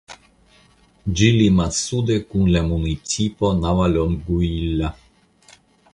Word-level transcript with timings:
Ĝi 1.19 1.27
limas 1.41 1.81
sude 1.89 2.17
kun 2.31 2.49
la 2.55 2.65
municipo 2.71 3.53
Navalonguilla. 3.61 4.95